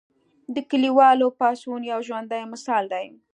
د 0.53 0.55
کلیوالو 0.71 1.27
پاڅون 1.39 1.81
یو 1.91 1.99
ژوندی 2.07 2.43
مثال 2.53 2.83
دی. 2.93 3.05